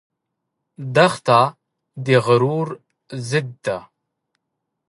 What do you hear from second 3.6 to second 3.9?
ده.